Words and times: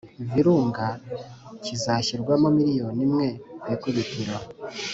Virunga, 0.31 0.85
kizashyirwamo 1.63 2.47
miliyoni 2.57 3.01
imwe 3.07 3.27
ku 3.61 3.65
ikubitiro. 3.73 4.35